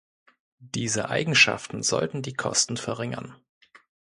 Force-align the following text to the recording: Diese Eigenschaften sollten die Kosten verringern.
Diese 0.57 1.09
Eigenschaften 1.11 1.83
sollten 1.83 2.23
die 2.23 2.33
Kosten 2.33 2.75
verringern. 2.75 3.35